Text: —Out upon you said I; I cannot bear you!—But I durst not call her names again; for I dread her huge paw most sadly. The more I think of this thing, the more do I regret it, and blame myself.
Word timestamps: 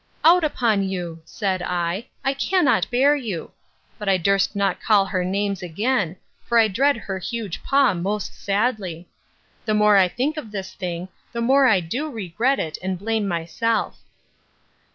—Out 0.23 0.43
upon 0.43 0.81
you 0.89 1.21
said 1.25 1.61
I; 1.61 2.07
I 2.25 2.33
cannot 2.33 2.89
bear 2.89 3.15
you!—But 3.15 4.09
I 4.09 4.17
durst 4.17 4.55
not 4.55 4.81
call 4.81 5.05
her 5.05 5.23
names 5.23 5.61
again; 5.61 6.15
for 6.43 6.57
I 6.57 6.67
dread 6.69 6.97
her 6.97 7.19
huge 7.19 7.61
paw 7.61 7.93
most 7.93 8.33
sadly. 8.33 9.07
The 9.65 9.75
more 9.75 9.97
I 9.97 10.07
think 10.07 10.37
of 10.37 10.49
this 10.51 10.73
thing, 10.73 11.07
the 11.33 11.41
more 11.41 11.79
do 11.81 12.07
I 12.07 12.11
regret 12.13 12.57
it, 12.57 12.79
and 12.81 12.97
blame 12.97 13.27
myself. 13.27 13.99